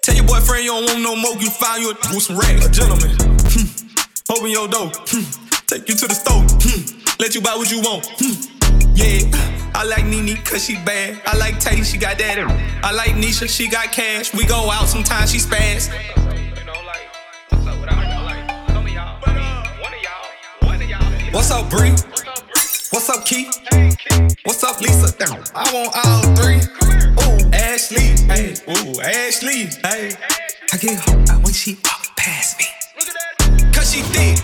Tell 0.02 0.16
your 0.16 0.26
boyfriend 0.26 0.66
you 0.66 0.72
don't 0.72 0.90
want 0.90 1.02
no 1.04 1.16
more, 1.16 1.38
you 1.38 1.52
find 1.52 1.84
you 1.84 1.92
a 1.92 1.94
with 2.10 2.24
some 2.24 2.36
racks. 2.36 2.66
A 2.66 2.70
gentleman. 2.72 3.14
Hmm. 3.54 3.70
Open 4.34 4.50
your 4.50 4.68
door. 4.68 4.90
Hmm. 5.06 5.24
Take 5.70 5.88
you 5.88 5.96
to 5.96 6.08
the 6.10 6.18
store. 6.18 6.42
Hmm. 6.66 6.82
Let 7.22 7.36
you 7.36 7.42
buy 7.42 7.54
what 7.56 7.70
you 7.70 7.80
want. 7.80 8.10
Hmm. 8.18 8.34
Yeah, 8.98 9.22
I 9.74 9.84
like 9.84 10.06
Nene 10.06 10.36
cause 10.44 10.66
she 10.66 10.76
bad. 10.76 11.22
I 11.26 11.38
like 11.38 11.60
Tay, 11.60 11.82
she 11.84 11.98
got 11.98 12.18
that. 12.18 12.38
I 12.84 12.92
like 12.92 13.12
Nisha, 13.12 13.50
she 13.50 13.68
got 13.70 13.92
cash. 13.92 14.34
We 14.34 14.46
go 14.46 14.70
out 14.70 14.88
sometimes, 14.88 15.32
she 15.32 15.38
spaz. 15.38 15.90
What's 21.32 21.52
up, 21.52 21.70
Bree? 21.70 21.92
What's 22.92 23.10
up, 23.10 23.26
Keith? 23.26 23.56
What's 24.44 24.64
up, 24.64 24.82
Lisa? 24.82 25.14
I 25.56 25.74
want 25.74 25.96
all 26.06 26.36
three. 26.36 26.60
Ooh, 27.24 27.50
Ashley, 27.54 28.16
hey, 28.28 28.56
ooh, 28.68 29.02
Ashley, 29.02 29.70
hey. 29.84 30.12
I 30.74 30.78
get 30.78 31.00
home 31.00 31.44
when 31.44 31.54
she 31.54 31.76
walk 31.84 32.16
past 32.18 32.60
me. 32.60 32.66
Cause 33.72 33.94
she 33.94 34.02
thick, 34.02 34.38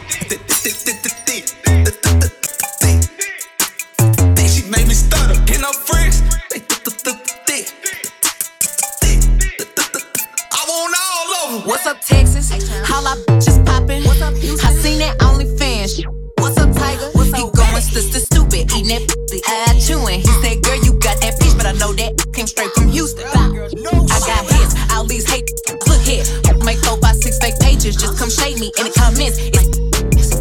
What's 11.68 11.86
up, 11.86 12.00
Texas? 12.00 12.48
How 12.88 13.04
I 13.04 13.20
bitches 13.28 13.60
poppin'? 13.66 14.02
What's 14.08 14.22
up, 14.22 14.32
I 14.40 14.72
seen 14.80 15.00
that 15.04 15.20
OnlyFans. 15.20 16.00
What's 16.40 16.56
up, 16.64 16.72
Tiger? 16.72 17.12
What's 17.12 17.36
he 17.36 17.44
going 17.44 17.84
sister 17.84 18.24
stupid, 18.24 18.72
eating 18.72 18.88
that 18.96 19.04
pussy, 19.04 19.44
eye 19.44 19.76
chewing. 19.76 20.24
He 20.24 20.32
said, 20.40 20.64
girl, 20.64 20.80
you 20.80 20.96
got 21.04 21.20
that 21.20 21.36
bitch, 21.36 21.58
but 21.60 21.68
I 21.68 21.74
know 21.76 21.92
that 21.92 22.16
came 22.32 22.48
straight 22.48 22.72
from 22.72 22.88
Houston. 22.88 23.28
I 23.28 24.18
got 24.24 24.48
hits, 24.48 24.80
all 24.96 25.04
these 25.04 25.28
hate. 25.28 25.52
Look 25.92 26.00
here, 26.08 26.24
make 26.64 26.80
four, 26.88 26.96
five, 27.04 27.20
six 27.20 27.36
fake 27.44 27.60
pages. 27.60 28.00
Just 28.00 28.16
come 28.16 28.32
shade 28.32 28.64
me 28.64 28.72
in 28.80 28.88
the 28.88 28.94
comments. 28.96 29.36
It's, 29.52 29.68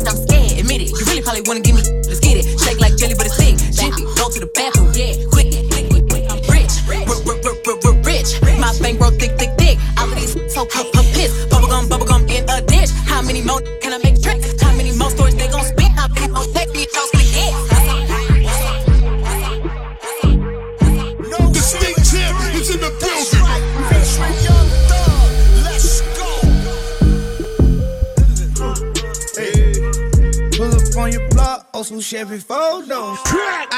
I'm 0.06 0.14
scared, 0.30 0.62
admit 0.62 0.86
it. 0.86 0.94
You 0.94 1.02
really 1.10 1.26
probably 1.26 1.42
wanna 1.42 1.58
give 1.58 1.74
me, 1.74 1.75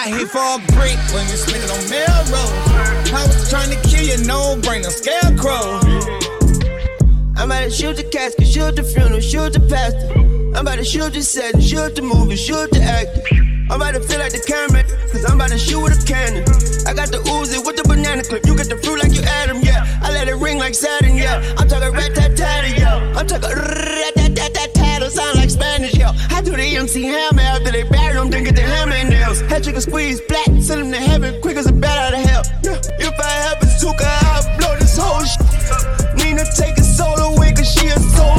I 0.09 0.11
hit 0.11 0.31
for 0.31 0.41
a 0.41 0.57
break 0.73 0.97
when 1.13 1.29
you 1.29 1.37
spin 1.37 1.61
it 1.61 1.69
on 1.69 1.85
Melrose. 1.93 3.13
I 3.13 3.29
was 3.29 3.51
trying 3.51 3.69
to 3.69 3.77
kill 3.87 4.01
you, 4.01 4.17
no 4.25 4.57
brain, 4.63 4.81
a 4.87 4.91
scarecrow. 4.91 5.85
I'm 7.37 7.53
about 7.53 7.65
to 7.65 7.71
shoot 7.71 7.95
the 7.99 8.09
casket, 8.11 8.49
shoot 8.49 8.77
the 8.77 8.85
funeral, 8.85 9.21
shoot 9.21 9.53
the 9.53 9.61
pastor. 9.61 10.09
I'm 10.57 10.65
about 10.65 10.77
to 10.77 10.85
shoot 10.85 11.13
the 11.13 11.21
set, 11.21 11.61
shoot 11.63 11.95
the 11.95 12.01
movie, 12.01 12.37
shoot 12.37 12.71
the 12.71 12.81
actor. 12.81 13.21
I'm 13.69 13.83
about 13.85 13.93
to 13.97 14.01
feel 14.01 14.19
like 14.19 14.33
the 14.33 14.41
camera, 14.41 14.81
cause 15.13 15.29
I'm 15.29 15.37
about 15.37 15.51
to 15.51 15.59
shoot 15.59 15.83
with 15.83 16.01
a 16.01 16.07
cannon. 16.09 16.41
I 16.89 16.97
got 16.97 17.13
the 17.13 17.21
Uzi 17.29 17.61
with 17.61 17.77
the 17.77 17.85
banana 17.85 18.25
clip, 18.25 18.47
you 18.47 18.57
get 18.57 18.71
the 18.71 18.81
fruit 18.81 19.05
like 19.05 19.13
you 19.13 19.21
Adam, 19.45 19.61
yeah. 19.61 19.85
I 20.01 20.11
let 20.11 20.27
it 20.27 20.37
ring 20.37 20.57
like 20.57 20.75
Saturn, 20.75 21.17
yeah. 21.17 21.45
I'm 21.59 21.69
talking 21.69 21.93
rat 21.93 22.15
tat 22.15 22.35
tat, 22.35 22.65
yo. 22.81 23.13
I'm 23.13 23.27
talking 23.27 23.53
rat 23.53 24.15
tat 24.17 24.35
tat 24.35 24.73
tat 24.73 24.89
sound 25.13 25.37
like 25.37 25.51
Spanish, 25.51 25.95
yo. 25.97 26.09
I 26.31 26.41
do 26.41 26.53
the 26.53 26.65
EMC 26.65 27.03
hammer 27.03 27.43
after 27.43 27.73
they 27.73 27.85
Head 29.59 29.65
chicken 29.65 29.81
squeeze, 29.81 30.21
black, 30.29 30.47
send 30.63 30.83
them 30.83 30.93
to 30.93 30.99
heaven, 30.99 31.41
quick 31.43 31.57
as 31.57 31.67
a 31.67 31.73
bat 31.73 31.99
out 31.99 32.15
of 32.15 32.25
hell. 32.31 32.43
Yeah. 32.63 32.79
If 33.01 33.19
I 33.19 33.31
have 33.43 33.57
a 33.57 33.67
bazooka, 33.67 34.07
I'll 34.07 34.57
blow 34.57 34.77
this 34.79 34.97
whole 34.97 35.25
shit. 35.25 36.15
Nina 36.15 36.45
take 36.55 36.79
a 36.79 36.85
soul 36.85 37.19
away, 37.19 37.53
cause 37.55 37.67
she 37.67 37.89
a 37.89 37.99
soul 37.99 38.39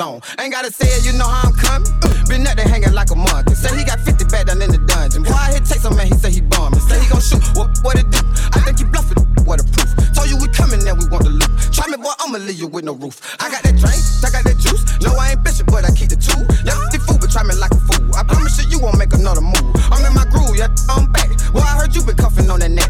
zone. 0.00 0.20
Ain't 0.40 0.52
gotta 0.52 0.72
say 0.72 0.88
it, 0.96 1.04
you 1.04 1.12
know 1.12 1.28
how 1.28 1.52
I'm 1.52 1.52
coming. 1.52 1.92
Been 2.24 2.40
there 2.40 2.56
hanging 2.64 2.96
like 2.96 3.10
a 3.12 3.18
monkey. 3.18 3.52
Say 3.52 3.68
he 3.76 3.84
got 3.84 4.00
50 4.00 4.24
back 4.32 4.48
down 4.48 4.64
in 4.64 4.72
the 4.72 4.80
dungeon. 4.88 5.28
I 5.28 5.52
hit 5.52 5.68
take 5.68 5.84
some 5.84 5.94
man, 5.96 6.08
he 6.08 6.16
say 6.16 6.32
he 6.32 6.40
bombing. 6.40 6.80
Say 6.80 6.96
he 7.04 7.06
gon' 7.12 7.20
shoot, 7.20 7.44
what, 7.52 7.68
what 7.84 8.00
it 8.00 8.08
do? 8.08 8.20
I 8.56 8.64
think 8.64 8.80
he 8.80 8.84
bluffing, 8.88 9.20
what 9.44 9.60
a 9.60 9.64
proof. 9.68 9.92
Told 10.16 10.28
you 10.32 10.40
we 10.40 10.48
coming, 10.56 10.80
now 10.88 10.96
we 10.96 11.04
want 11.12 11.28
the 11.28 11.32
loot. 11.36 11.52
Try 11.76 11.84
me, 11.92 12.00
boy, 12.00 12.16
I'ma 12.16 12.40
leave 12.40 12.56
you 12.56 12.68
with 12.72 12.88
no 12.88 12.96
roof. 12.96 13.20
I 13.44 13.52
got 13.52 13.60
that 13.60 13.76
drink, 13.76 14.00
I 14.24 14.28
got 14.32 14.44
that 14.48 14.56
juice. 14.56 14.80
No, 15.04 15.12
I 15.20 15.36
ain't 15.36 15.44
bishop, 15.44 15.68
but 15.68 15.84
I 15.84 15.92
keep 15.92 16.08
the 16.08 16.16
two. 16.16 16.40
Yeah, 16.64 16.80
the 16.88 16.96
fool, 17.04 17.20
but 17.20 17.28
try 17.28 17.44
me 17.44 17.52
like 17.60 17.76
a 17.76 17.82
fool. 17.84 18.00
I 18.16 18.24
promise 18.24 18.56
you, 18.56 18.72
you 18.72 18.78
won't 18.80 18.96
make 18.96 19.12
another 19.12 19.44
move. 19.44 19.68
I'm 19.92 20.00
in 20.08 20.16
my 20.16 20.24
groove, 20.32 20.56
yeah, 20.56 20.72
I'm 20.88 21.12
back. 21.12 21.28
Well, 21.52 21.68
I 21.68 21.76
heard 21.76 21.92
you 21.92 22.00
been 22.08 22.16
cuffing 22.16 22.48
on 22.48 22.64
that 22.64 22.72
neck. 22.72 22.88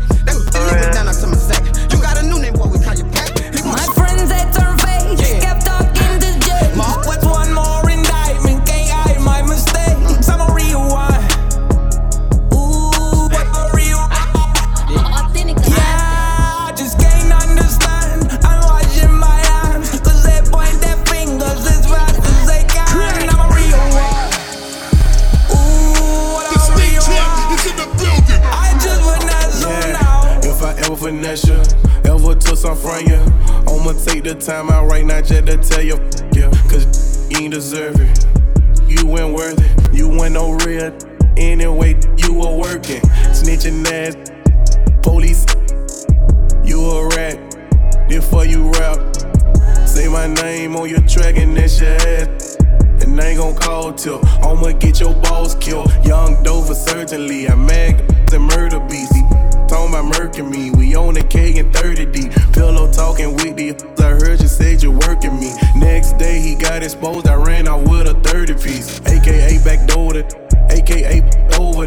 Time 34.40 34.70
out 34.70 34.86
right 34.86 35.04
now 35.04 35.20
just 35.20 35.46
to 35.46 35.56
tell 35.58 35.82
you, 35.82 35.96
yeah, 36.32 36.50
cause 36.70 37.30
you 37.30 37.38
ain't 37.38 37.52
deserve 37.52 37.96
it. 37.98 38.26
You 38.88 39.06
weren't 39.06 39.34
worth 39.34 39.58
it, 39.58 39.94
you 39.94 40.08
weren't 40.08 40.32
no 40.32 40.52
real. 40.64 40.96
Anyway, 41.36 42.00
you 42.16 42.34
were 42.34 42.56
working, 42.56 43.02
snitching 43.32 43.86
ass, 43.86 44.16
police. 45.02 45.44
You 46.64 46.80
a 46.80 47.08
rat, 47.08 48.08
before 48.08 48.46
you 48.46 48.70
rap. 48.70 49.14
Say 49.86 50.08
my 50.08 50.26
name 50.26 50.74
on 50.74 50.88
your 50.88 51.02
track 51.02 51.36
and 51.36 51.54
that's 51.56 51.78
your 51.78 51.90
ass. 51.90 52.56
And 53.02 53.20
I 53.20 53.28
ain't 53.28 53.40
gon' 53.40 53.56
call 53.56 53.92
till 53.92 54.24
I'ma 54.42 54.72
get 54.78 55.00
your 55.00 55.14
balls 55.16 55.54
killed. 55.56 55.92
Young 56.04 56.42
Dover, 56.42 56.74
certainly. 56.74 57.46
I'm 57.46 57.66
mad 57.66 58.00
and 58.32 58.44
murder 58.44 58.80
beast. 58.80 59.12
Talking 59.68 59.94
about 59.94 60.14
murking 60.14 60.50
me. 60.50 60.70
We 60.70 60.94
on 60.96 61.14
the 61.14 61.24
K 61.24 61.58
and 61.58 61.72
30D. 61.74 62.54
Pillow 62.54 62.90
talking 62.90 63.34
with 63.34 63.56
the 63.56 63.99
day 66.20 66.38
he 66.38 66.54
got 66.54 66.82
exposed. 66.82 67.26
I 67.26 67.34
ran 67.34 67.66
out 67.66 67.88
with 67.88 68.06
a 68.06 68.14
30 68.20 68.52
piece. 68.54 69.00
AKA 69.06 69.58
backdoor 69.64 70.12
to 70.12 70.22
AKA 70.68 71.22
over. 71.58 71.84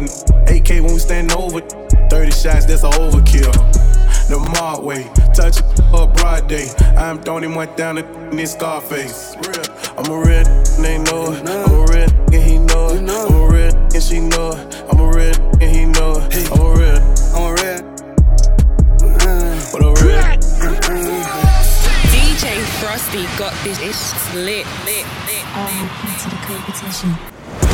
AK 0.50 0.68
when 0.82 0.94
we 0.94 0.98
stand 0.98 1.32
over. 1.32 1.60
30 1.60 2.30
shots, 2.32 2.66
that's 2.66 2.82
a 2.82 2.90
overkill. 2.90 3.54
The 4.28 4.38
Mart 4.60 4.82
way, 4.82 5.04
touch 5.34 5.62
up 5.92 6.16
broad 6.16 6.48
day. 6.48 6.68
I'm 6.96 7.22
throwing 7.22 7.44
him 7.44 7.54
right 7.54 7.74
down 7.76 7.98
in 7.98 8.36
this 8.36 8.52
Scarface. 8.52 9.36
I'm 9.96 10.10
a 10.10 10.18
real 10.18 10.44
they 10.82 10.98
know 10.98 11.32
it. 11.32 11.48
I'm 11.48 11.70
a 11.70 11.84
red, 11.84 12.10
and 12.32 12.42
he 12.42 12.58
know 12.58 12.88
it. 12.88 13.08
I'm 13.08 13.34
a 13.34 13.46
red, 13.46 13.74
and 13.94 14.02
she 14.02 14.18
know 14.18 14.50
it. 14.50 14.84
I'm 14.90 14.98
a 14.98 15.08
red, 15.10 15.38
and 15.62 15.70
he 15.76 15.84
know 15.84 16.14
it. 16.16 16.50
I'm 16.50 16.60
a 16.60 16.74
real. 16.74 17.00
I'm 17.36 17.42
a 17.42 17.54
real. 17.54 17.93
Frosty 22.94 23.24
got 23.36 23.52
this 23.64 23.80
it's 23.82 24.34
lit, 24.34 24.64
lit, 24.84 25.04
lit, 25.26 25.44
lit. 25.56 26.30
the 26.30 26.38
competition. 26.46 27.73